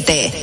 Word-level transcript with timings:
7. 0.00 0.37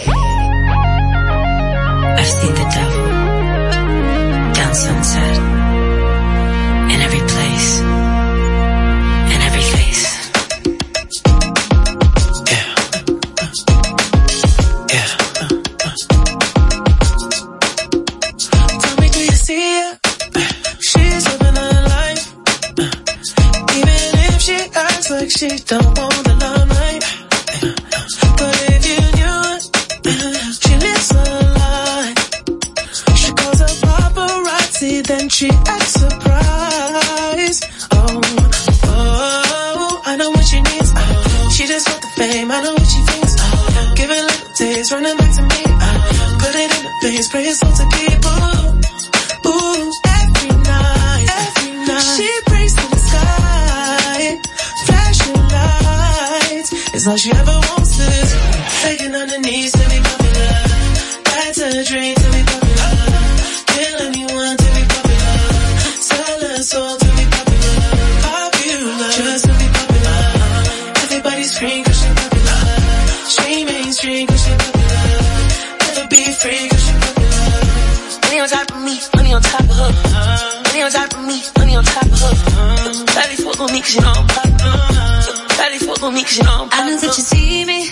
cause 83.86 83.96
you 83.96 84.02
know 84.02 84.14
I. 84.18 85.58
Daddy 85.58 85.78
fuck 85.80 86.02
with 86.02 86.14
me 86.14 86.24
cause 86.24 86.38
you 86.38 86.44
know 86.44 86.68
I 86.72 86.90
know 86.90 86.98
that 86.98 87.18
you 87.18 87.24
see 87.24 87.66
me. 87.66 87.90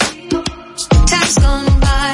Time's 1.05 1.37
gone 1.37 1.79
by. 1.79 2.13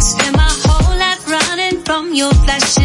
Spend 0.00 0.36
my 0.36 0.50
whole 0.64 0.98
life 0.98 1.28
running 1.28 1.82
from 1.84 2.14
your 2.14 2.32
flash. 2.32 2.77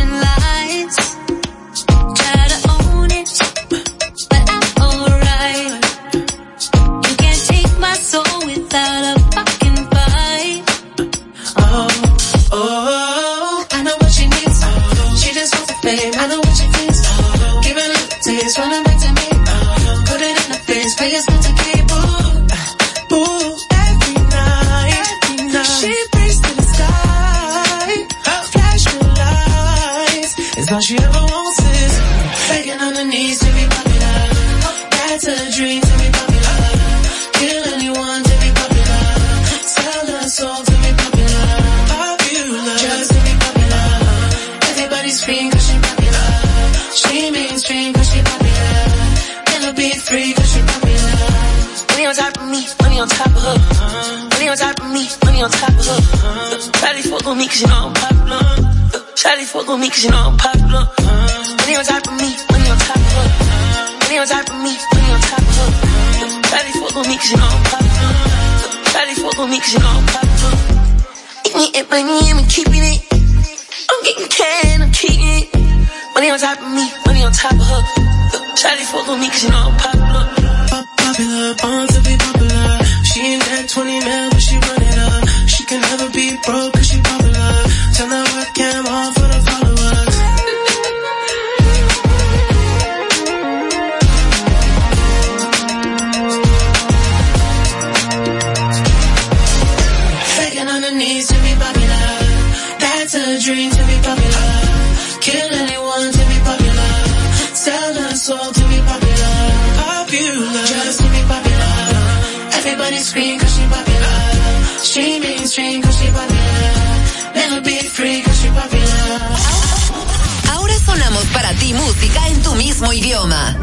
Mismo 122.83 122.93
idioma. 122.93 123.57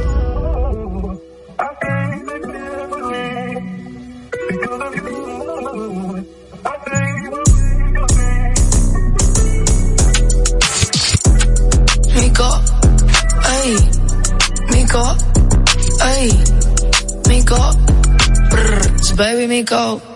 Mico, 12.14 12.62
ay, 13.42 13.90
Mico, 14.72 15.16
ay, 16.00 16.44
Mico, 17.28 17.70
brr, 18.50 19.16
baby 19.16 19.46
Mico. 19.46 20.09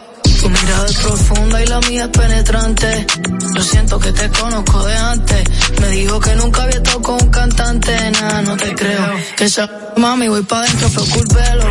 Mirada 0.64 0.86
es 0.86 0.96
profunda 0.96 1.62
y 1.62 1.66
la 1.66 1.80
mía 1.80 2.04
es 2.04 2.18
penetrante. 2.18 3.06
Yo 3.54 3.62
siento 3.62 3.98
que 3.98 4.12
te 4.12 4.30
conozco 4.30 4.82
de 4.86 4.96
antes. 4.96 5.44
Me 5.78 5.88
dijo 5.88 6.18
que 6.18 6.34
nunca 6.36 6.62
había 6.62 6.76
estado 6.76 7.02
con 7.02 7.22
un 7.22 7.30
cantante. 7.30 8.10
Nada, 8.12 8.40
no 8.42 8.56
te 8.56 8.74
creo. 8.74 9.14
Que 9.36 9.44
esa 9.44 9.68
mami 9.98 10.26
voy 10.28 10.42
pa' 10.42 10.62
dentro, 10.62 10.88
fue 10.88 11.06
culpelo. 11.10 11.66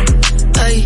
Ey, 0.66 0.84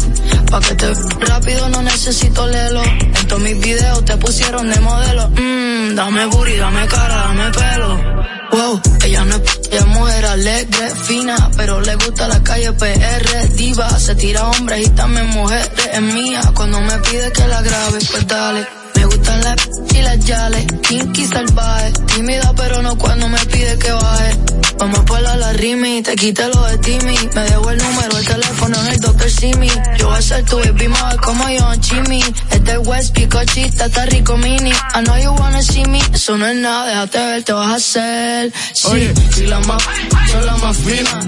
pa' 0.50 0.60
que 0.60 0.74
te 0.74 0.94
rápido 1.20 1.68
no 1.68 1.82
necesito 1.82 2.46
lelo. 2.46 2.82
En 2.82 3.28
todos 3.28 3.42
mis 3.42 3.60
videos 3.60 4.02
te 4.06 4.16
pusieron 4.16 4.70
de 4.70 4.80
modelo. 4.80 5.28
Mmm, 5.28 5.94
dame 5.94 6.24
booty, 6.26 6.56
dame 6.56 6.86
cara, 6.86 7.14
dame 7.14 7.50
pelo. 7.50 8.27
Wow, 8.50 8.80
ella 9.04 9.24
no 9.24 9.36
es, 9.36 9.60
ella 9.70 9.80
es 9.80 9.86
mujer 9.86 10.26
alegre, 10.26 10.90
fina, 10.94 11.50
pero 11.56 11.80
le 11.80 11.94
gusta 11.96 12.28
la 12.28 12.42
calle 12.42 12.72
PR, 12.72 13.48
diva, 13.54 13.98
se 13.98 14.14
tira 14.14 14.48
hombres 14.48 14.86
y 14.86 14.90
también 14.90 15.26
mujeres, 15.26 15.70
es 15.92 16.02
mía, 16.02 16.40
cuando 16.54 16.80
me 16.80 16.98
pide 16.98 17.30
que 17.32 17.46
la 17.46 17.60
grabe, 17.62 17.98
pues 18.10 18.26
dale. 18.26 18.66
Me 19.08 19.16
gustan 19.16 19.40
las 19.40 19.56
y 19.94 20.02
las 20.02 20.24
yales, 20.26 20.66
kinky 20.82 21.26
salvaje, 21.26 21.92
tímida 22.14 22.52
pero 22.56 22.82
no 22.82 22.96
cuando 22.98 23.28
me 23.28 23.38
pide 23.46 23.78
que 23.78 23.90
baje. 23.90 24.38
Vamos 24.78 25.00
por 25.00 25.20
la, 25.20 25.36
la 25.36 25.52
rimi, 25.54 26.02
te 26.02 26.14
quite 26.14 26.46
lo 26.48 26.64
de 26.66 26.78
Timmy, 26.78 27.16
me 27.34 27.42
dejo 27.42 27.70
el 27.70 27.78
número, 27.78 28.18
el 28.18 28.26
teléfono 28.26 28.80
en 28.80 28.86
el 28.92 29.00
Dr. 29.00 29.30
Simi. 29.30 29.68
Yo 29.98 30.08
voy 30.08 30.18
a 30.18 30.22
ser 30.22 30.44
tu 30.44 30.56
baby 30.58 30.88
mother 30.88 31.20
como 31.20 31.48
yo 31.48 31.72
en 31.72 31.80
Chimmy. 31.80 32.22
Este 32.50 32.78
West 32.78 33.14
Picochita 33.14 33.86
está 33.86 34.06
rico 34.06 34.36
mini. 34.36 34.70
I 34.70 35.02
know 35.04 35.16
you 35.16 35.32
wanna 35.32 35.62
see 35.62 35.84
me, 35.86 36.00
eso 36.12 36.36
no 36.36 36.46
es 36.46 36.56
nada, 36.56 36.86
déjate 36.86 37.18
ver, 37.18 37.42
te 37.44 37.52
vas 37.52 37.70
a 37.70 37.74
hacer. 37.74 38.52
Sí, 38.74 38.88
Oye, 38.88 39.14
si 39.34 39.46
la 39.46 39.58
más, 39.60 39.82
son 40.30 40.46
la 40.46 40.56
más 40.58 40.76
fina. 40.76 41.20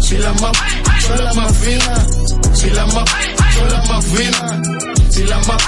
Si 0.00 0.18
la 0.18 0.32
más, 0.32 0.52
son 1.06 1.24
la 1.24 1.34
más 1.34 1.56
fina. 1.56 2.06
Si 2.54 2.70
la 2.70 2.86
más, 2.86 3.10
son 3.54 3.72
la 3.72 3.82
más 3.84 4.04
fina. 4.04 4.62
Si 5.10 5.24
la 5.24 5.38
más, 5.38 5.62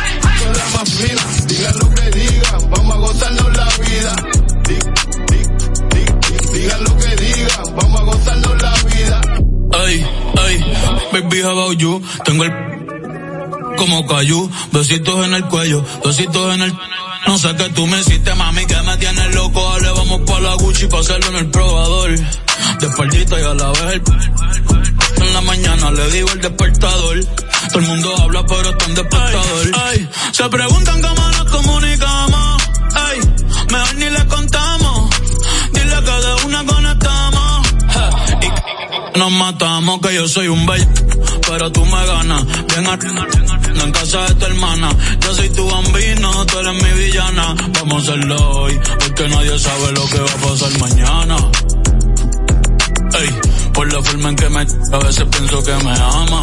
la 0.47 0.79
más 0.79 0.91
fina. 0.91 1.23
Digan 1.47 1.75
lo 1.79 1.89
que 1.95 2.11
digan, 2.19 2.71
vamos 2.71 2.95
a 2.95 2.99
gozarnos 2.99 3.57
la 3.57 3.69
vida. 3.85 4.17
Di- 4.69 4.75
di- 5.31 5.47
di- 5.91 6.05
di- 6.29 6.59
Digan 6.61 6.85
lo 6.85 6.97
que 6.99 7.17
digan, 7.17 7.77
vamos 7.77 8.01
a 8.01 8.05
gozarnos 8.05 8.63
la 8.63 8.75
vida. 8.95 9.21
Ay, 9.85 10.07
ay, 10.47 10.65
baby, 11.13 11.41
how 11.43 11.51
about 11.59 11.79
you? 11.79 12.03
Tengo 12.25 12.45
el 12.45 12.53
como 13.77 14.07
cayú, 14.07 14.51
besitos 14.71 15.25
en 15.27 15.35
el 15.35 15.45
cuello, 15.49 15.85
besitos 16.05 16.55
en 16.55 16.63
el... 16.63 16.73
No 17.27 17.39
sé 17.39 17.55
qué 17.57 17.69
tú 17.71 17.87
me 17.87 18.01
hiciste, 18.01 18.35
mami, 18.35 18.67
que 18.67 18.83
me 18.83 18.97
tienes 18.97 19.35
loco. 19.35 19.63
Dale, 19.73 19.93
vamos 19.93 20.21
pa' 20.27 20.41
la 20.41 20.55
Gucci 20.55 20.87
pa' 20.87 21.01
hacerlo 21.01 21.29
en 21.29 21.37
el 21.37 21.51
probador. 21.51 22.11
De 22.11 22.87
y 22.87 23.45
a 23.45 23.55
la 23.55 23.71
vez 23.71 23.83
el... 23.93 24.03
En 25.23 25.33
la 25.35 25.41
mañana 25.43 25.91
le 25.93 26.11
digo 26.11 26.31
el 26.31 26.41
despertador. 26.41 27.25
Todo 27.69 27.79
el 27.79 27.87
mundo 27.87 28.15
habla, 28.23 28.45
pero 28.45 28.71
está 28.71 28.85
en 28.87 28.95
despertador. 28.95 29.71
Ay, 29.85 30.09
se 30.33 30.49
preguntan 30.49 31.01
cómo 31.01 31.29
nos 31.29 31.45
comunicamos. 31.45 32.63
Ay, 32.95 33.21
mejor 33.71 33.95
ni 33.95 34.11
le 34.11 34.27
contamos. 34.27 35.11
Dile 35.73 35.97
que 36.05 36.27
de 36.27 36.47
una 36.47 36.65
conectamos. 36.65 37.69
Ja, 37.89 38.11
y 39.15 39.19
nos 39.19 39.31
matamos, 39.31 40.01
que 40.01 40.15
yo 40.15 40.29
soy 40.29 40.49
un 40.49 40.67
bello. 40.67 40.89
Pero 41.49 41.71
tú 41.71 41.85
me 41.85 42.07
ganas. 42.07 42.45
Bien 42.67 42.87
arriba, 43.73 43.85
en 43.85 43.93
casa 43.93 44.27
de 44.27 44.35
tu 44.35 44.47
hermana. 44.47 44.89
Yo 45.21 45.35
soy 45.35 45.49
tu 45.51 45.71
bambino, 45.71 46.47
tú 46.47 46.59
eres 46.59 46.83
mi 46.83 47.03
villana. 47.03 47.55
Vamos 47.75 47.95
a 47.95 48.13
hacerlo 48.13 48.51
hoy, 48.51 48.81
porque 48.99 49.29
nadie 49.29 49.59
sabe 49.59 49.93
lo 49.93 50.07
que 50.07 50.19
va 50.19 50.31
a 50.31 50.37
pasar 50.37 50.79
mañana. 50.81 51.37
Ey, 53.15 53.29
por 53.73 53.93
la 53.93 54.03
forma 54.03 54.29
en 54.31 54.37
que 54.37 54.49
me 54.49 54.61
a 54.61 54.99
veces 54.99 55.25
pienso 55.31 55.63
que 55.63 55.75
me 55.85 55.93
ama. 55.93 56.43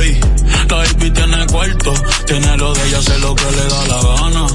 Ey, 0.00 0.20
la 0.68 0.76
baby 0.76 1.10
tiene 1.10 1.46
cuarto, 1.46 1.94
tiene 2.26 2.56
lo 2.56 2.74
de 2.74 2.88
ella, 2.88 2.98
hace 2.98 3.18
lo 3.18 3.34
que 3.34 3.44
le 3.44 3.64
da 3.68 3.86
la 3.86 4.02
gana. 4.02 4.46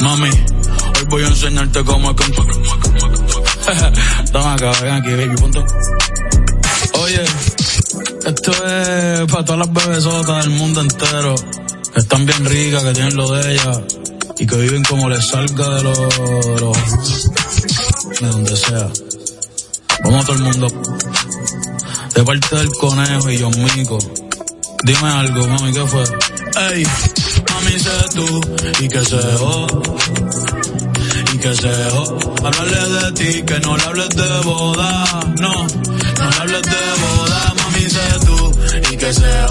Mami, 0.00 0.28
hoy 0.28 1.04
voy 1.08 1.24
a 1.24 1.28
enseñarte 1.28 1.84
cómo 1.84 2.10
es 2.10 2.16
que... 2.16 2.32
Toma 4.32 4.54
acá, 4.54 4.72
ven 4.82 4.94
aquí, 4.94 5.10
baby, 5.10 5.36
punto. 5.36 5.64
Oye, 6.94 7.24
esto 8.24 8.52
es 8.52 9.30
para 9.30 9.44
todas 9.44 9.58
las 9.66 9.72
bebesotas 9.72 10.44
del 10.44 10.54
mundo 10.54 10.80
entero, 10.80 11.34
que 11.92 12.00
están 12.00 12.26
bien 12.26 12.44
ricas, 12.44 12.82
que 12.84 12.92
tienen 12.92 13.16
lo 13.16 13.30
de 13.32 13.52
ella, 13.52 13.84
y 14.38 14.46
que 14.46 14.56
viven 14.56 14.82
como 14.84 15.08
les 15.08 15.26
salga 15.26 15.68
de 15.76 15.82
los... 15.82 15.98
de 15.98 17.20
de 18.20 18.26
donde 18.26 18.56
sea. 18.56 18.88
Vamos 20.04 20.22
a 20.22 20.26
todo 20.26 20.36
el 20.36 20.42
mundo. 20.42 20.66
De 22.14 22.24
parte 22.24 22.56
del 22.56 22.68
conejo 22.70 23.30
y 23.30 23.38
yo 23.38 23.50
mico. 23.50 23.98
Dime 24.84 25.08
algo, 25.08 25.46
mami, 25.46 25.72
¿qué 25.72 25.86
fue? 25.86 26.02
Ey, 26.72 26.86
mami, 27.50 27.78
sé 27.78 27.90
tú, 28.14 28.40
y 28.80 28.88
que 28.88 29.04
se 29.04 29.20
jo, 29.38 29.66
y 31.34 31.38
que 31.38 31.54
se 31.54 31.90
jo. 31.90 32.18
Hablarle 32.44 32.88
de 32.88 33.12
ti, 33.12 33.42
que 33.42 33.60
no 33.60 33.76
le 33.76 33.84
hables 33.84 34.08
de 34.10 34.40
boda, 34.40 35.04
no, 35.38 35.52
no 35.52 36.30
le 36.30 36.36
hables 36.40 36.62
de 36.62 36.70
boda, 37.00 37.19
sé 37.88 38.00
tú, 38.26 38.52
y 38.92 38.96
que 38.96 39.12
se 39.12 39.46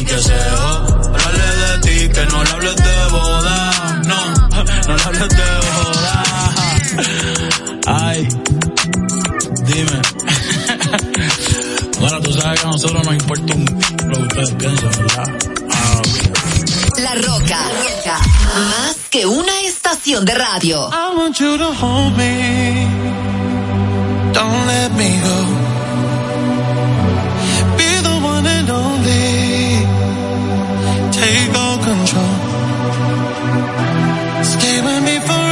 y 0.00 0.04
que 0.04 0.18
se 0.18 0.32
de 0.32 1.78
ti, 1.82 2.08
que 2.08 2.26
no 2.26 2.44
le 2.44 2.50
hables 2.50 2.76
de 2.76 3.06
boda, 3.10 4.02
no, 4.04 4.34
no 4.88 4.96
le 4.96 5.02
hables 5.02 5.28
de 5.28 5.50
boda. 5.84 6.24
Ay, 7.86 8.28
dime. 9.64 10.00
Bueno, 12.00 12.20
tú 12.20 12.32
sabes 12.32 12.60
que 12.60 12.66
a 12.66 12.70
nosotros 12.70 13.04
nos 13.04 13.14
importa 13.14 13.54
un 13.54 13.64
lo 14.08 14.16
que 14.16 14.22
ustedes 14.22 14.52
piensan, 14.54 14.90
¿verdad? 14.90 15.24
Ah. 15.70 16.02
La 16.98 17.14
Roca, 17.14 17.60
más 18.54 18.96
que 19.10 19.26
una 19.26 19.60
estación. 19.60 19.76
estación 19.86 20.24
de 20.24 20.34
radio. 20.34 20.88
I 20.92 21.16
want 21.16 21.38
you 21.38 21.56
to 21.56 21.72
hold 21.72 22.16
me. 22.16 22.86
Don't 24.32 24.66
let 24.66 24.92
me 24.96 25.20
go. 25.20 25.55
before 35.06 35.45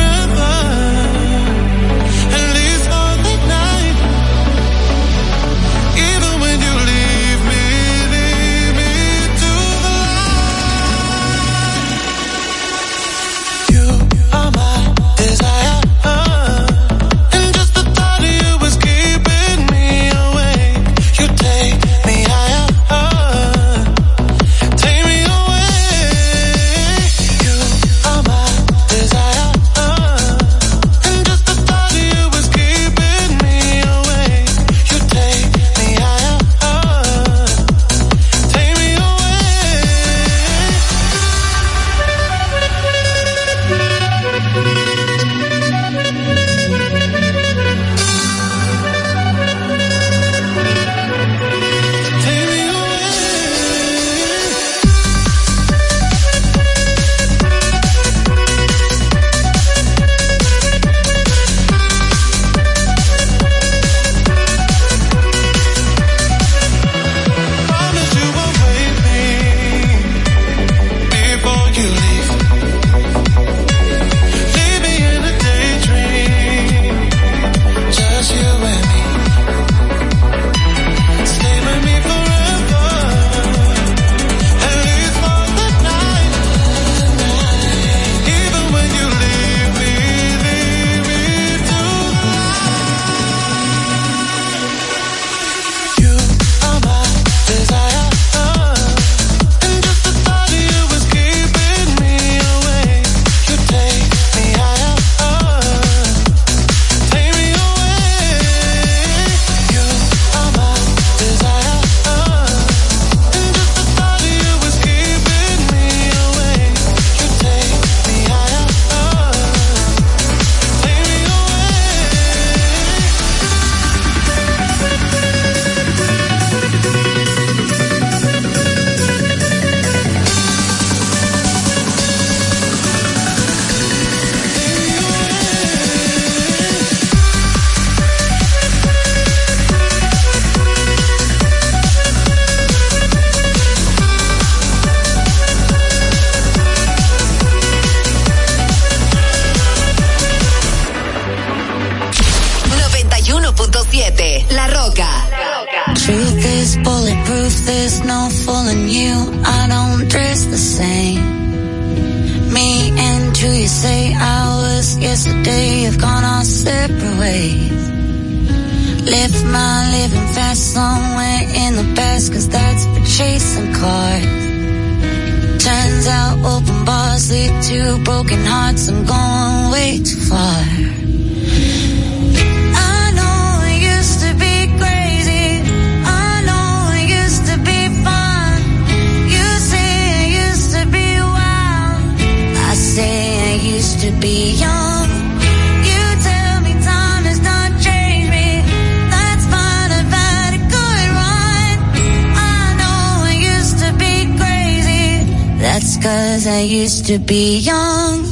to 206.64 207.18
be 207.18 207.58
young. 207.58 208.24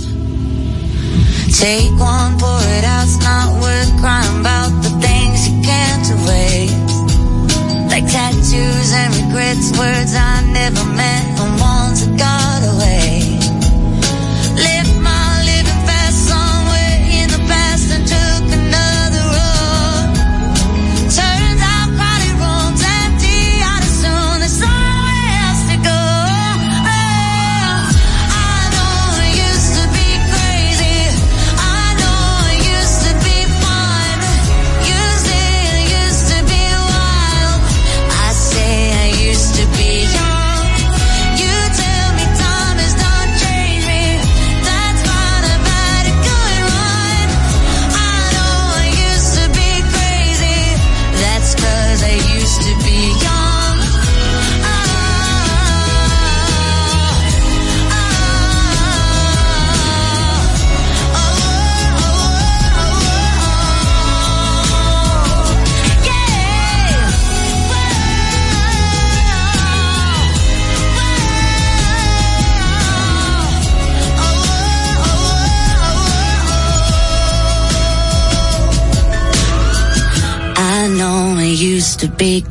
Take 1.52 1.92
one, 2.00 2.38
pour 2.40 2.62
it 2.64 2.84
out, 2.84 3.04
it's 3.04 3.20
not 3.20 3.60
worth 3.60 3.92
crying 4.00 4.40
about 4.40 4.72
the 4.82 4.88
things 5.04 5.48
you 5.48 5.60
can't 5.60 6.06
erase. 6.16 6.72
Like 7.92 8.06
tattoos 8.08 8.92
and 8.94 9.12
regrets, 9.20 9.76
words 9.76 10.14
I 10.16 10.48
never 10.50 10.84
meant, 10.96 11.31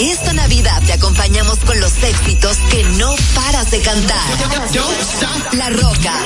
Esta 0.00 0.32
Navidad 0.32 0.82
te 0.84 0.94
acompañamos 0.94 1.58
con 1.60 1.78
los 1.80 2.02
éxitos 2.02 2.56
que 2.70 2.82
no 2.98 3.14
paras 3.36 3.70
de 3.70 3.80
cantar. 3.80 4.18
La 5.52 5.70
Roca, 5.70 6.18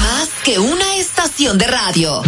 más 0.00 0.28
que 0.44 0.58
una 0.58 0.96
estación 0.96 1.58
de 1.58 1.66
radio. 1.66 2.22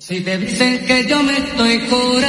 Si 0.00 0.20
te 0.20 0.38
dicen 0.38 0.86
que 0.86 1.06
yo 1.06 1.22
me 1.22 1.36
estoy 1.36 1.80
curando 1.80 2.27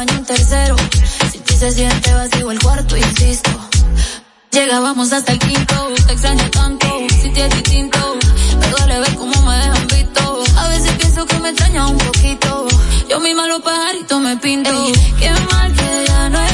el 0.00 0.26
tercero. 0.26 0.76
Si 1.30 1.38
ti 1.38 1.54
se 1.54 1.70
siente 1.70 2.12
vacío 2.14 2.50
el 2.50 2.58
cuarto, 2.58 2.96
insisto. 2.96 3.50
Llegábamos 4.50 5.12
hasta 5.12 5.32
el 5.32 5.38
quinto, 5.38 5.92
te 6.06 6.12
extraño 6.12 6.48
tanto, 6.50 6.86
si 7.20 7.30
te 7.30 7.46
es 7.46 7.50
distinto. 7.50 7.98
Me 8.60 8.68
duele 8.68 9.00
ver 9.00 9.14
cómo 9.16 9.42
me 9.42 9.56
dejan 9.56 9.86
visto. 9.88 10.44
A 10.56 10.68
veces 10.68 10.92
pienso 10.92 11.26
que 11.26 11.38
me 11.40 11.48
extraña 11.50 11.86
un 11.86 11.98
poquito. 11.98 12.66
Yo 13.08 13.20
misma 13.20 13.46
los 13.48 13.62
pajaritos 13.62 14.20
me 14.20 14.36
pinto. 14.36 14.70
qué 15.18 15.30
mal 15.30 15.72
que 15.72 16.04
ya 16.06 16.28
no 16.28 16.40
estés 16.40 16.53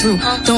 through? 0.00 0.18
Don't 0.44 0.57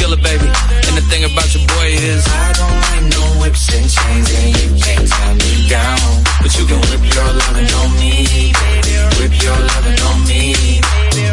Skilla, 0.11 0.23
baby. 0.23 0.45
And 0.87 0.97
the 0.97 1.01
thing 1.09 1.23
about 1.23 1.53
your 1.53 1.65
boy 1.67 1.87
is 1.87 2.25
I 2.27 2.53
don't 2.53 2.79
like 2.81 3.03
no 3.17 3.41
whips 3.41 3.73
and 3.73 3.89
chains, 3.89 4.29
and 4.31 4.49
you 4.57 4.83
can't 4.83 5.07
tie 5.07 5.33
me 5.33 5.67
down. 5.69 6.23
But 6.41 6.57
you 6.57 6.65
can 6.65 6.79
whip 6.89 7.13
your 7.13 7.25
lovin' 7.25 7.73
on 7.73 7.91
me, 7.99 8.53
baby. 8.53 8.93
Whip 9.19 9.41
your 9.41 9.57
lovin' 9.57 9.99
on 9.99 10.27
me. 10.27 10.81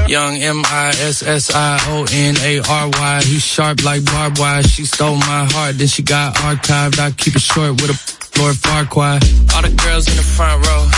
Young 0.09 0.37
M 0.37 0.63
I 0.67 0.89
S 0.89 1.23
S 1.23 1.55
I 1.55 1.79
O 1.89 2.07
N 2.13 2.37
A 2.39 2.61
R 2.61 2.89
Y. 2.89 3.23
He's 3.25 3.45
sharp 3.45 3.85
like 3.85 4.05
barbed 4.05 4.39
wire. 4.39 4.63
She 4.63 4.85
stole 4.85 5.17
my 5.17 5.45
heart, 5.53 5.79
then 5.79 5.87
she 5.87 6.03
got 6.03 6.35
archived. 6.37 6.99
I 6.99 7.11
keep 7.11 7.37
it 7.37 7.43
short 7.43 7.81
with 7.81 7.91
a 7.91 8.41
Lord 8.41 8.55
Farquaad. 8.57 9.55
All 9.55 9.63
the 9.63 9.75
girls 9.83 10.09
in 10.09 10.17
the 10.17 10.23
front 10.23 10.67
row. 10.67 10.98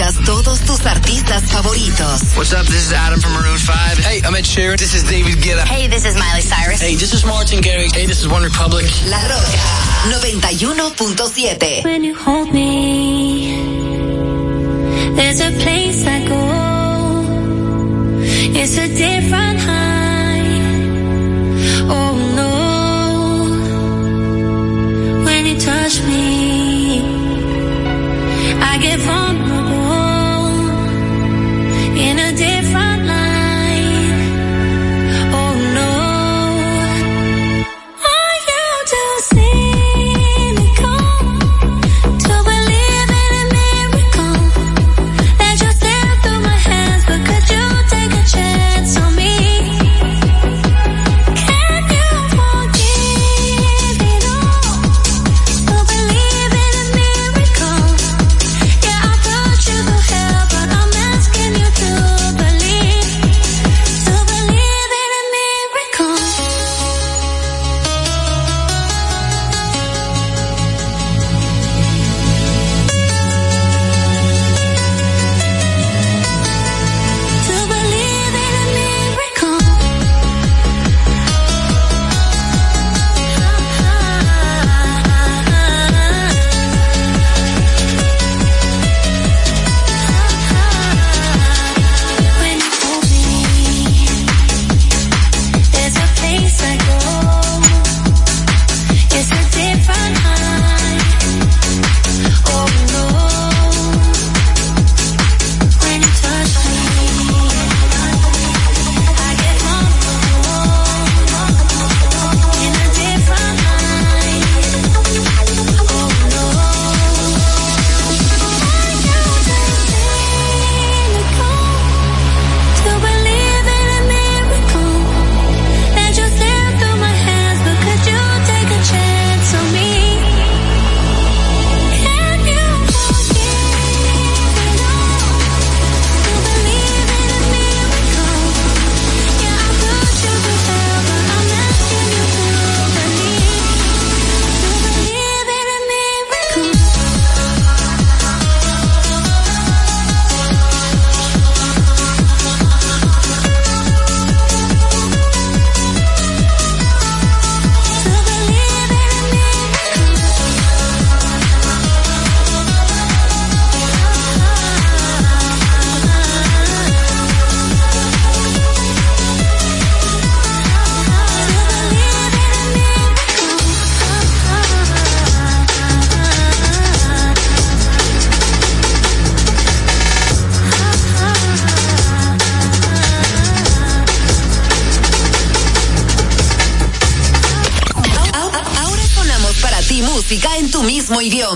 Escuchas 0.00 0.24
todos 0.24 0.60
tus 0.60 0.86
artistas 0.86 1.42
favoritos. 1.44 2.22
What's 2.36 2.52
up? 2.52 2.66
This 2.66 2.86
is 2.86 2.92
Adam 2.92 3.20
from 3.20 3.32
Maroon 3.34 3.58
5. 3.58 3.98
Hey, 3.98 4.20
I'm 4.24 4.34
Ed 4.34 4.44
Sheeran. 4.44 4.78
This 4.78 4.94
is 4.94 5.02
David 5.04 5.38
Guetta. 5.38 5.64
Hey, 5.66 5.88
this 5.88 6.04
is 6.04 6.14
Miley 6.16 6.42
Cyrus. 6.42 6.80
Hey, 6.80 6.94
this 6.94 7.12
is 7.12 7.24
Martin 7.24 7.60
Garrix. 7.60 7.94
Hey, 7.94 8.06
this 8.06 8.20
is 8.20 8.28
One 8.28 8.42
Republic. 8.42 8.86
La 9.06 9.20
Roca 9.28 9.58
91.7. 10.08 11.84
When 11.84 12.04
you 12.04 12.14
hold 12.14 12.52
me, 12.52 13.56
there's 15.16 15.40
a 15.40 15.50
place 15.62 16.06
I 16.06 16.24
go. 16.26 16.40
It's 18.58 18.76
a 18.78 18.88
different 18.88 19.60
high. 19.60 20.40
Oh 21.88 22.14
no. 22.36 22.50
When 25.24 25.46
you 25.46 25.58
touch 25.58 26.00
me, 26.02 26.29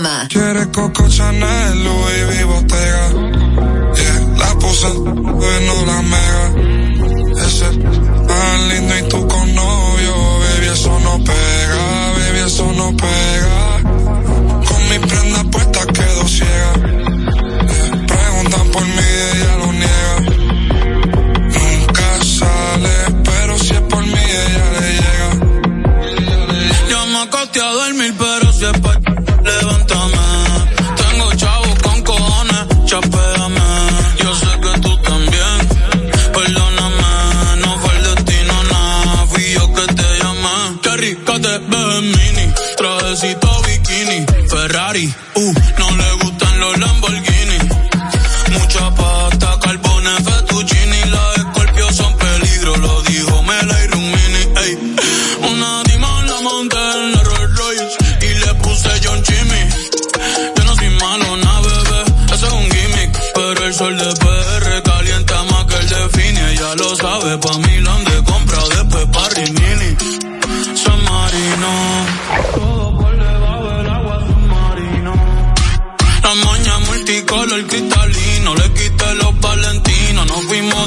Obama. 0.05 0.27
Quieres 0.27 0.67
Coco 0.67 1.07
Chanel, 1.09 1.83
Louis 1.83 2.23
V, 2.45 2.65
Yeah, 3.95 4.19
la 4.37 4.59
puse, 4.59 4.87
pues 4.93 5.61
no 5.65 5.85
la 5.85 6.01
mega. 6.01 6.44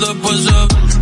the 0.01 0.15
buzz 0.23 0.47
of 0.47 0.98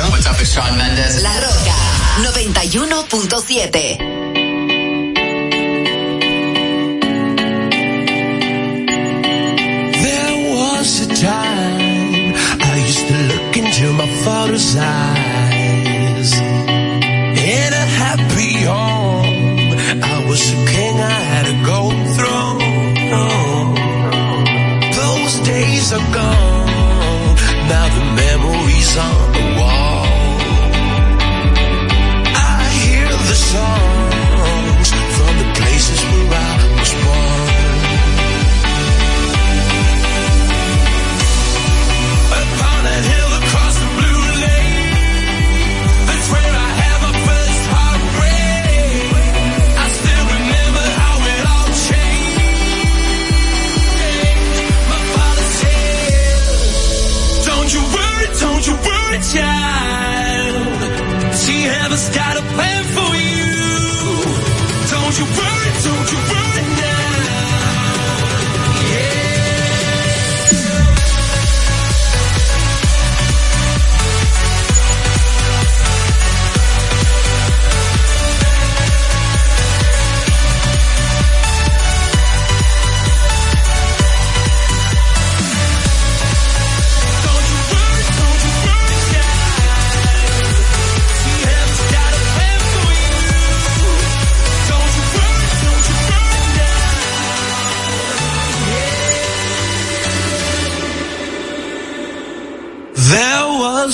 There 0.00 0.08
What's 0.08 0.26
up, 0.26 0.40
it's 0.40 0.56
Mendes. 0.56 1.22
La 1.22 1.34
Roca 1.44 1.76
91.7. 2.24 4.08
Time 11.20 12.34
I 12.62 12.76
used 12.86 13.06
to 13.08 13.14
look 13.28 13.56
into 13.58 13.92
my 13.92 14.06
father's 14.24 14.74
eyes 14.74 16.32
in 16.32 17.72
a 17.74 17.86
happy 18.00 18.54
home. 18.64 19.76
I 20.02 20.24
was 20.26 20.40
a 20.50 20.56
king, 20.72 20.96
I 20.98 21.20
had 21.32 21.46
a 21.46 21.56
golden 21.66 22.06
throne. 22.16 22.58
Those 24.96 25.34
days 25.46 25.92
are 25.92 26.06
gone. 26.14 27.36
Now 27.68 27.86
the 27.96 28.04
memories 28.16 28.96
are 28.96 29.29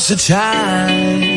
the 0.09 0.15
time 0.15 1.36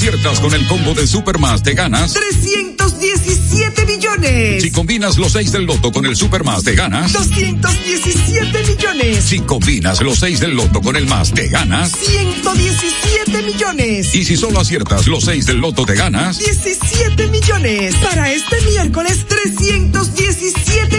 aciertas 0.00 0.40
con 0.40 0.54
el 0.54 0.66
combo 0.66 0.94
de 0.94 1.06
Supermas, 1.06 1.62
te 1.62 1.74
ganas. 1.74 2.14
317 2.14 3.84
millones. 3.84 4.62
Si 4.62 4.70
combinas 4.70 5.18
los 5.18 5.32
6 5.32 5.52
del 5.52 5.64
loto 5.64 5.92
con 5.92 6.06
el 6.06 6.16
Supermas, 6.16 6.64
te 6.64 6.74
ganas. 6.74 7.12
217 7.12 8.62
millones. 8.62 8.68
millones. 8.68 9.24
Si 9.24 9.40
combinas 9.40 10.00
los 10.00 10.18
6 10.20 10.40
del 10.40 10.52
loto 10.52 10.80
con 10.80 10.96
el 10.96 11.06
más, 11.06 11.34
te 11.34 11.48
ganas. 11.48 11.92
117 11.92 13.42
millones. 13.42 14.14
Y 14.14 14.24
si 14.24 14.38
solo 14.38 14.60
aciertas 14.60 15.06
los 15.06 15.24
6 15.24 15.44
del 15.44 15.58
loto, 15.58 15.84
te 15.84 15.94
ganas. 15.94 16.38
17 16.38 17.28
millones. 17.28 17.94
Para 17.96 18.32
este 18.32 18.58
miércoles, 18.62 19.26
317 19.28 20.29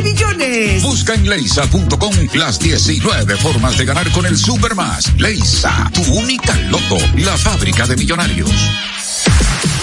millones. 0.04 0.84
Busca 0.84 1.14
en 1.14 1.30
leisa.com 1.30 2.14
las 2.34 2.60
19 2.60 3.38
formas 3.38 3.78
de 3.78 3.86
ganar 3.86 4.12
con 4.12 4.26
el 4.26 4.38
Supermas. 4.38 5.12
Leisa, 5.18 5.90
tu 5.94 6.02
única 6.14 6.56
loto, 6.70 6.98
la 7.18 7.38
fábrica 7.38 7.86
de 7.88 7.96
millonarios. 7.96 8.52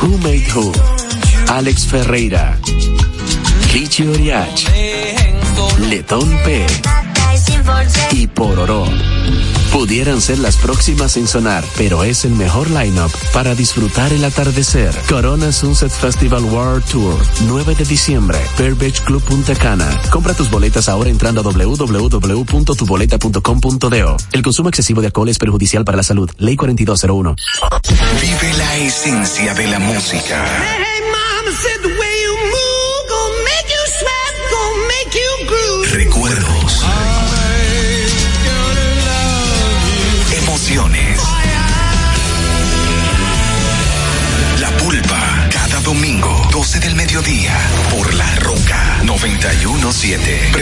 Who 0.00 0.16
Made 0.18 0.46
Who, 0.54 0.72
Alex 1.48 1.84
Ferreira, 1.84 2.56
Richie 3.72 4.06
Oriach, 4.08 4.64
Letón 5.90 6.28
P 6.44 6.66
y 8.12 8.26
Pororó. 8.28 8.86
Pudieran 9.72 10.20
ser 10.20 10.38
las 10.38 10.56
próximas 10.56 11.16
en 11.16 11.26
sonar, 11.28 11.64
pero 11.76 12.04
es 12.04 12.24
el 12.24 12.32
mejor 12.32 12.70
lineup 12.70 13.10
para 13.32 13.54
disfrutar 13.54 14.12
el 14.12 14.24
atardecer. 14.24 14.94
Corona 15.08 15.52
Sunset 15.52 15.90
Festival 15.90 16.44
World 16.44 16.84
Tour, 16.84 17.16
9 17.46 17.74
de 17.74 17.84
diciembre, 17.84 18.38
Fair 18.56 18.74
Beach 18.74 19.02
Club 19.02 19.22
Punta 19.22 19.54
Cana. 19.54 19.88
Compra 20.10 20.34
tus 20.34 20.50
boletas 20.50 20.88
ahora 20.88 21.10
entrando 21.10 21.40
a 21.40 21.44
www.tuboleta.com.do. 21.44 24.16
El 24.32 24.42
consumo 24.42 24.68
excesivo 24.68 25.00
de 25.00 25.06
alcohol 25.08 25.28
es 25.28 25.38
perjudicial 25.38 25.84
para 25.84 25.96
la 25.96 26.02
salud. 26.02 26.28
Ley 26.38 26.56
4201. 26.56 27.36
Vive 28.20 28.52
la 28.58 28.76
esencia 28.78 29.54
de 29.54 29.68
la 29.68 29.78
música. 29.78 30.44
Hey, 30.78 30.98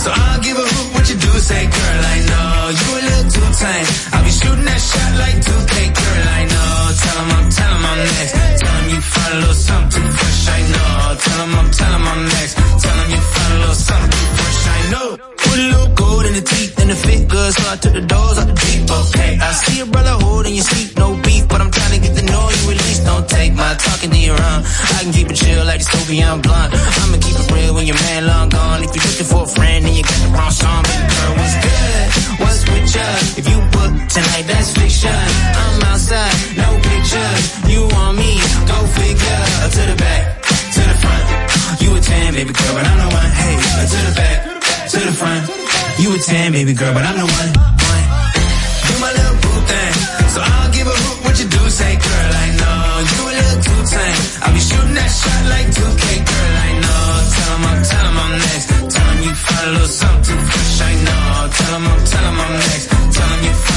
So 0.00 0.10
I'll 0.10 0.40
give 0.40 0.56
a 0.56 0.66
hoot 0.72 0.88
what 0.94 1.04
you 1.10 1.16
do. 1.16 1.30
Say, 1.40 1.62
girl, 1.76 2.00
I 2.14 2.18
know 2.30 2.48
you 2.80 2.88
a 3.00 3.02
little 3.08 3.28
too 3.34 3.48
tame. 3.60 3.86
I'll 4.12 4.24
be 4.24 4.32
shooting 4.40 4.66
that 4.70 4.80
shot 4.80 5.12
like 5.22 5.36
2K, 5.46 5.74
girl, 6.00 6.24
I 6.40 6.42
know. 6.52 6.72
Tell 7.00 7.18
'em 7.20 7.30
I'm, 7.36 7.46
tell 7.50 7.72
'em 7.76 7.84
I'm 7.90 8.00
next. 8.16 8.32
Tell 8.60 8.76
'em 8.80 8.88
you 8.92 9.00
find 9.12 9.32
a 9.32 9.38
little 9.40 9.54
something 9.68 10.08
fresh, 10.18 10.42
I 10.48 10.60
know. 10.72 11.16
Tell 11.24 11.40
'em 11.44 11.58
I'm, 11.60 11.68
tell 11.70 11.92
'em 11.96 12.08
I'm 12.12 12.22
next. 12.34 12.54
Tell 12.82 12.98
'em 13.00 13.08
you 13.14 13.22
find 13.34 13.52
a 13.52 13.58
little 13.60 13.74
something 13.74 14.26
fresh, 14.36 14.60
I 14.76 14.80
know. 14.92 15.08
Put 15.36 15.58
a 15.58 15.66
little 15.72 15.92
gold 16.00 16.24
in 16.28 16.34
the 16.34 16.44
teeth 16.52 16.74
and 16.80 16.90
the 16.90 16.96
fit 16.96 17.28
good, 17.28 17.50
so 17.52 17.62
I 17.72 17.76
took 17.76 17.92
the 17.92 18.04
doors 18.12 18.38
out 18.40 18.48
the 18.52 18.56
deep, 18.64 18.90
okay. 18.90 19.32
I 19.40 19.52
see 19.52 19.80
a 19.80 19.86
brother 19.86 20.16
holding 20.24 20.54
your 20.54 20.64
seat, 20.64 20.96
no 20.96 21.14
beef, 21.26 21.44
but 21.48 21.60
I'm 21.60 21.70
trying 21.70 21.92
to 21.96 22.00
get 22.06 22.16
to 22.16 22.24
know 22.32 22.44
you 22.56 22.64
at 22.72 22.78
least. 22.84 23.04
Don't 23.04 23.28
take 23.28 23.52
my 23.54 23.74
talking 23.74 24.10
to 24.10 24.20
your 24.28 24.40
own. 24.50 24.60
I 24.96 24.98
can 25.04 25.12
keep 25.12 25.28
it 25.30 25.36
chill 25.36 25.64
like 25.64 25.80
the 25.84 25.88
Soviet 25.92 26.36
blunt. 26.42 26.74
I'ma 26.74 27.16
keep 27.16 27.19
You 46.10 46.16
a 46.16 46.18
10, 46.18 46.50
baby 46.50 46.72
girl, 46.72 46.92
but 46.92 47.04
I'm 47.06 47.14
the 47.14 47.22
one. 47.22 47.50
my 48.98 49.10
little 49.14 49.38
boo 49.46 49.58
thing. 49.70 49.92
So 50.34 50.40
I'll 50.42 50.70
give 50.74 50.86
a 50.88 50.96
hoot 51.02 51.18
what 51.22 51.38
you 51.38 51.46
do. 51.46 51.62
Say, 51.70 51.94
girl, 52.02 52.30
I 52.34 52.48
know 52.58 52.78
you 53.10 53.20
a 53.30 53.34
little 53.38 53.60
too 53.62 53.80
tame. 53.94 54.18
I'll 54.42 54.50
be 54.50 54.58
shooting 54.58 54.94
that 54.98 55.06
shot 55.06 55.42
like 55.54 55.68
2K, 55.70 56.04
girl, 56.26 56.54
I 56.66 56.70
know. 56.82 57.04
Tell 57.30 57.54
I'm, 57.62 57.78
tell 57.86 58.06
I'm 58.10 58.32
next. 58.42 58.66
Tell 58.90 59.14
you 59.22 59.34
find 59.38 59.66
a 59.68 59.70
little 59.70 59.92
something 60.02 60.40
fresh, 60.50 60.80
I 60.82 60.92
know. 61.06 61.46
Tell 61.54 61.74
'em 61.78 61.86
I'm, 61.86 62.00
tell 62.10 62.26
'em 62.26 62.40
I'm 62.42 62.54
next. 62.58 62.86
Tell 62.90 63.30
'em 63.30 63.44
you 63.46 63.69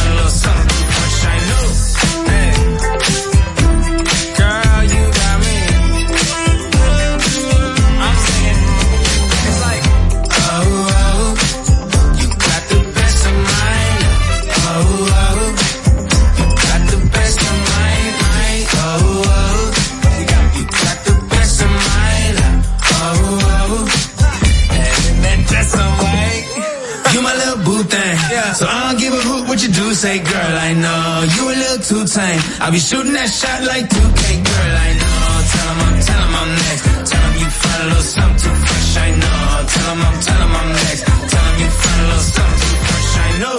I'll 32.64 32.72
be 32.72 32.80
shooting 32.80 33.12
that 33.12 33.28
shot 33.28 33.60
like 33.68 33.92
2K, 33.92 34.24
girl, 34.40 34.76
I 34.88 34.90
know. 34.96 35.20
Tell 35.52 35.68
'em 35.68 35.80
I'm, 35.84 36.00
tell 36.00 36.22
'em 36.24 36.32
I'm 36.32 36.52
next. 36.64 36.84
Tell 37.12 37.24
'em 37.28 37.36
you 37.36 37.50
find 37.52 37.82
a 37.84 37.88
little 37.92 38.08
something 38.08 38.40
too 38.40 38.56
fresh, 38.56 38.96
I 39.04 39.10
know. 39.20 39.68
Tell 39.68 39.90
'em 39.92 40.00
I'm, 40.08 40.16
tell 40.24 40.42
'em 40.48 40.56
I'm 40.56 40.70
next. 40.72 41.04
Tell 41.04 41.44
'em 41.44 41.56
you 41.60 41.70
find 41.82 42.00
a 42.00 42.08
little 42.08 42.24
something 42.24 42.60
too 42.64 42.80
fresh, 42.88 43.12
I 43.20 43.32
know. 43.44 43.58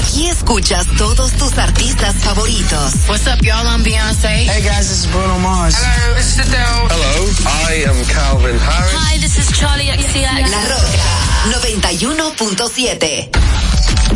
Aquí 0.00 0.28
escuchas 0.32 0.86
todos 0.96 1.32
tus 1.32 1.58
artistas 1.58 2.14
favoritos. 2.24 2.90
What's 3.06 3.26
up, 3.26 3.42
y'all? 3.44 3.68
I'm 3.68 3.84
Beyonce. 3.84 4.48
Hey 4.48 4.62
guys, 4.64 4.88
this 4.88 5.04
is 5.04 5.06
Bruno 5.12 5.38
Mars. 5.40 5.76
Hello, 5.76 6.14
this 6.16 6.28
is 6.32 6.38
Adele. 6.40 6.88
Hello, 6.88 7.28
I 7.68 7.84
am 7.84 7.98
Calvin 8.06 8.58
Harris. 8.58 8.96
Hi, 8.96 9.18
this 9.18 9.36
is 9.36 9.52
Charlie 9.52 9.90
XCX. 9.92 10.48
La 10.48 10.62
Roca 10.72 11.04
91.7. 11.52 13.28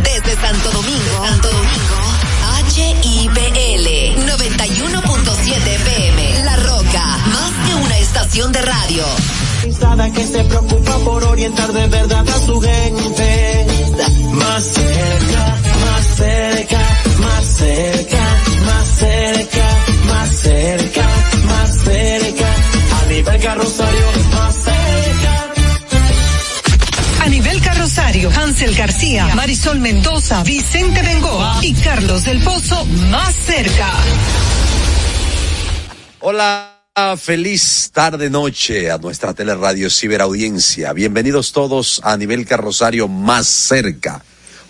Desde 0.03 0.40
Santo 0.40 0.70
Domingo, 0.70 1.26
Santo 1.26 1.48
Domingo, 1.51 1.99
HIPL 2.72 3.86
91.7 4.26 5.56
FM. 5.56 6.44
La 6.44 6.56
Roca, 6.56 7.04
más 7.26 7.52
que 7.66 7.74
una 7.74 7.98
estación 7.98 8.52
de 8.52 8.62
radio. 8.62 9.04
Que 10.14 10.26
se 10.26 10.42
preocupa 10.44 10.98
por 11.04 11.22
orientar 11.24 11.72
de 11.72 11.86
verdad 11.88 12.26
a 12.28 12.46
su 12.46 12.60
gente. 12.60 13.66
Más 14.32 14.64
cerca, 14.64 15.56
más 15.84 16.06
cerca, 16.16 17.02
más 17.18 17.44
cerca, 17.44 18.39
Mendoza, 29.78 30.42
Vicente 30.42 31.00
Bengoa 31.02 31.60
y 31.62 31.74
Carlos 31.74 32.24
del 32.24 32.42
Pozo 32.42 32.84
más 32.86 33.34
cerca. 33.34 33.92
Hola. 36.20 36.76
Feliz 37.16 37.90
tarde 37.94 38.28
noche 38.28 38.90
a 38.90 38.98
nuestra 38.98 39.32
teleradio 39.32 39.88
ciberaudiencia. 39.88 40.92
Bienvenidos 40.92 41.52
todos 41.52 42.00
a 42.04 42.16
nivel 42.16 42.44
carrosario 42.44 43.08
más 43.08 43.46
cerca. 43.46 44.22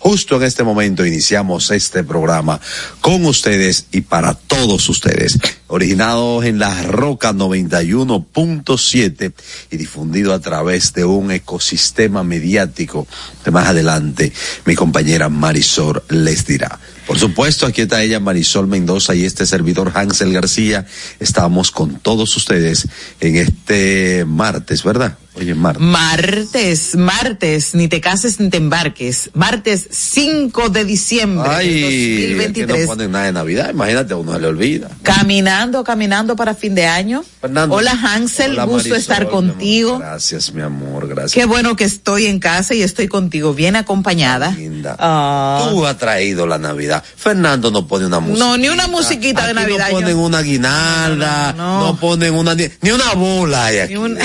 Justo 0.03 0.37
en 0.37 0.43
este 0.43 0.63
momento 0.63 1.05
iniciamos 1.05 1.69
este 1.69 2.03
programa 2.03 2.59
con 3.01 3.23
ustedes 3.23 3.85
y 3.91 4.01
para 4.01 4.33
todos 4.33 4.89
ustedes, 4.89 5.37
originado 5.67 6.41
en 6.41 6.57
la 6.57 6.81
Roca 6.81 7.33
91.7 7.33 9.31
y 9.69 9.77
difundido 9.77 10.33
a 10.33 10.39
través 10.39 10.93
de 10.93 11.05
un 11.05 11.29
ecosistema 11.29 12.23
mediático 12.23 13.05
que 13.43 13.51
más 13.51 13.67
adelante 13.67 14.33
mi 14.65 14.73
compañera 14.73 15.29
Marisol 15.29 16.01
les 16.09 16.47
dirá. 16.47 16.79
Por 17.05 17.19
supuesto, 17.19 17.67
aquí 17.67 17.81
está 17.81 18.01
ella, 18.01 18.19
Marisol 18.19 18.65
Mendoza 18.65 19.13
y 19.13 19.23
este 19.23 19.45
servidor 19.45 19.91
Hansel 19.93 20.33
García. 20.33 20.87
Estamos 21.19 21.69
con 21.69 21.99
todos 21.99 22.35
ustedes 22.35 22.87
en 23.19 23.35
este 23.35 24.25
martes, 24.25 24.83
¿verdad? 24.83 25.15
Oye, 25.33 25.55
martes. 25.55 25.81
Martes, 25.81 26.95
martes, 26.97 27.73
ni 27.73 27.87
te 27.87 28.01
cases 28.01 28.39
ni 28.41 28.49
te 28.49 28.57
embarques. 28.57 29.29
Martes 29.33 29.87
5 29.89 30.69
de 30.69 30.83
diciembre 30.83 31.49
Ay, 31.49 31.67
del 31.69 31.83
es 31.83 31.89
que 31.89 32.65
2023. 32.65 32.79
no 32.81 32.85
ponen 32.87 33.11
nada 33.11 33.25
de 33.25 33.31
Navidad, 33.31 33.69
imagínate, 33.71 34.13
uno 34.13 34.33
se 34.33 34.39
le 34.41 34.47
olvida. 34.47 34.89
Caminando, 35.03 35.85
caminando 35.85 36.35
para 36.35 36.53
fin 36.53 36.75
de 36.75 36.85
año. 36.85 37.23
Fernando. 37.39 37.75
Hola 37.75 37.91
Hansel, 37.91 38.51
Hola, 38.51 38.65
gusto 38.65 38.89
Marisol, 38.89 38.97
estar 38.97 39.25
mi 39.25 39.31
contigo. 39.31 39.99
Gracias, 39.99 40.53
mi 40.53 40.61
amor, 40.63 41.07
gracias. 41.07 41.31
Qué 41.33 41.45
bueno 41.45 41.77
que 41.77 41.85
estoy 41.85 42.25
en 42.25 42.39
casa 42.39 42.73
y 42.75 42.81
estoy 42.83 43.07
contigo, 43.07 43.53
bien 43.53 43.77
acompañada. 43.77 44.51
Linda. 44.51 44.97
Ah. 44.99 45.69
Tú 45.71 45.85
has 45.85 45.97
traído 45.97 46.45
la 46.45 46.57
Navidad. 46.57 47.03
Fernando 47.15 47.71
no 47.71 47.87
pone 47.87 48.05
una 48.05 48.19
música. 48.19 48.37
No, 48.45 48.57
ni 48.57 48.67
una 48.67 48.87
musiquita 48.87 49.43
de 49.45 49.51
Aquí 49.51 49.55
Navidad. 49.61 49.87
No 49.87 49.93
ponen 49.95 50.09
yo- 50.09 50.19
una 50.19 50.41
guinalda, 50.41 51.53
no, 51.53 51.97
ponen 52.01 52.33
una, 52.33 52.53
ni, 52.53 52.65
ni 52.81 52.91
una 52.91 53.13
bola 53.13 53.65
hay 53.67 53.79
aquí. 53.79 53.93
Ni 53.93 53.99
una- 53.99 54.19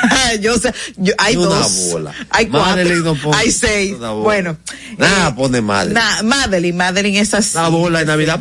yo 0.40 0.58
sé, 0.58 0.72
yo- 0.96 1.14
hay 1.18 1.36
una 1.36 1.46
dos. 1.56 1.90
bola. 1.92 2.12
Hay 2.30 2.46
cuatro. 2.46 2.70
Madeline 2.70 3.04
no 3.04 3.14
pone 3.14 3.36
hay 3.36 3.50
seis. 3.50 3.94
una 3.98 4.10
bola. 4.10 4.22
Bueno. 4.24 4.56
Nada 4.98 5.34
pone 5.34 5.60
madre. 5.60 5.92
Na- 5.94 6.22
Madeline, 6.22 6.76
Madeline 6.76 7.16
es 7.20 7.34
así. 7.34 7.56
Una 7.56 7.68
bola 7.68 7.98
de 8.00 8.06
Navidad. 8.06 8.40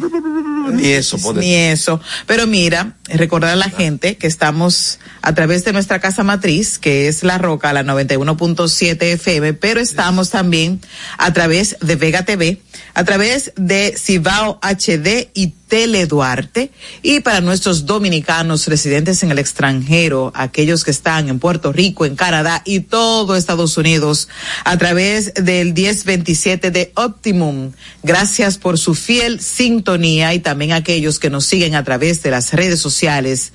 Ni 0.73 0.87
eso 0.87 1.17
pone. 1.19 1.41
Ni 1.41 1.53
eso. 1.53 2.01
Pero 2.25 2.47
mira, 2.47 2.97
recordar 3.05 3.51
a 3.51 3.55
la 3.55 3.69
gente 3.69 4.17
que 4.17 4.27
estamos 4.27 4.99
a 5.21 5.33
través 5.35 5.63
de 5.65 5.73
nuestra 5.73 5.99
casa 5.99 6.23
matriz, 6.23 6.79
que 6.79 7.07
es 7.07 7.23
La 7.23 7.37
Roca, 7.37 7.71
la 7.73 7.83
91.7 7.83 9.01
FM, 9.13 9.53
pero 9.53 9.79
estamos 9.79 10.29
también 10.29 10.81
a 11.17 11.31
través 11.33 11.77
de 11.81 11.95
Vega 11.95 12.23
TV, 12.25 12.61
a 12.93 13.03
través 13.03 13.51
de 13.55 13.95
Cibao 13.97 14.59
HD 14.61 15.29
y 15.33 15.53
Tele 15.67 16.05
Duarte, 16.05 16.71
y 17.01 17.21
para 17.21 17.41
nuestros 17.41 17.85
dominicanos 17.85 18.67
residentes 18.67 19.23
en 19.23 19.31
el 19.31 19.39
extranjero, 19.39 20.31
aquellos 20.35 20.83
que 20.83 20.91
están 20.91 21.29
en 21.29 21.39
Puerto 21.39 21.71
Rico, 21.73 22.05
en 22.05 22.15
Canadá 22.15 22.61
y 22.65 22.81
todo 22.81 23.35
Estados 23.35 23.77
Unidos, 23.77 24.29
a 24.63 24.77
través 24.77 25.33
del 25.33 25.73
1027 25.73 26.71
de 26.71 26.91
Optimum. 26.95 27.71
Gracias 28.03 28.57
por 28.57 28.77
su 28.77 28.95
fiel 28.95 29.39
sintonía 29.39 30.33
y 30.33 30.39
también 30.39 30.71
aquellos 30.71 31.19
que 31.19 31.29
nos 31.29 31.45
siguen 31.45 31.75
a 31.75 31.83
través 31.83 32.21
de 32.21 32.31
las 32.31 32.53
redes 32.53 32.79
sociales 32.79 33.53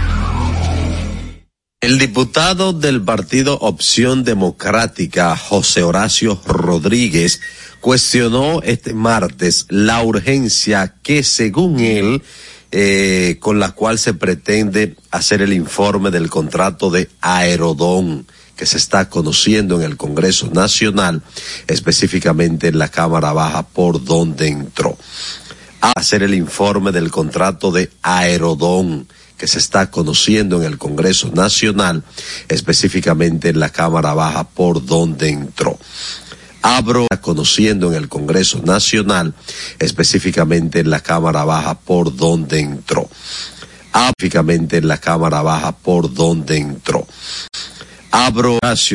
El 1.82 1.99
diputado 1.99 2.71
del 2.71 3.01
partido 3.01 3.57
Opción 3.59 4.24
Democrática, 4.24 5.36
José 5.36 5.84
Horacio 5.84 6.41
Rodríguez, 6.45 7.41
cuestionó 7.84 8.61
este 8.63 8.93
martes 8.93 9.65
la 9.67 10.01
urgencia 10.03 10.95
que, 11.03 11.21
según 11.21 11.81
él, 11.81 12.23
eh, 12.71 13.36
con 13.41 13.59
la 13.59 13.71
cual 13.71 13.99
se 13.99 14.13
pretende 14.13 14.95
hacer 15.11 15.41
el 15.41 15.51
informe 15.51 16.09
del 16.09 16.29
contrato 16.29 16.89
de 16.89 17.09
Aerodón 17.19 18.25
que 18.55 18.65
se 18.65 18.77
está 18.77 19.09
conociendo 19.09 19.75
en 19.75 19.81
el 19.81 19.97
Congreso 19.97 20.47
Nacional, 20.47 21.23
específicamente 21.67 22.69
en 22.69 22.79
la 22.79 22.88
Cámara 22.88 23.34
Baja, 23.34 23.63
por 23.67 24.01
donde 24.01 24.47
entró. 24.47 24.97
A 25.81 25.91
hacer 25.97 26.23
el 26.23 26.36
informe 26.36 26.93
del 26.93 27.11
contrato 27.11 27.69
de 27.69 27.91
Aerodón 28.01 29.07
que 29.38 29.47
se 29.47 29.59
está 29.59 29.91
conociendo 29.91 30.61
en 30.61 30.71
el 30.71 30.77
Congreso 30.77 31.31
Nacional, 31.34 32.01
específicamente 32.47 33.49
en 33.49 33.59
la 33.59 33.67
Cámara 33.67 34.13
Baja, 34.13 34.45
por 34.45 34.86
donde 34.86 35.27
entró. 35.27 35.77
Abro 36.64 37.07
conociendo 37.22 37.91
en 37.91 37.97
el 37.97 38.09
Congreso 38.09 38.61
Nacional, 38.64 39.34
específicamente 39.80 40.80
en 40.80 40.89
la 40.89 41.01
Cámara 41.01 41.43
Baja, 41.43 41.78
por 41.78 42.16
donde 42.16 42.59
entró. 42.59 43.09
Específicamente 43.93 44.78
en 44.78 44.88
la 44.88 44.97
Cámara 44.97 45.41
Baja, 45.41 45.76
por 45.76 46.14
donde 46.14 46.57
entró. 46.57 47.05
Abro 48.11 48.59